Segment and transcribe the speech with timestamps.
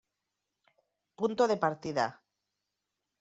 [1.19, 2.05] Punto de partida.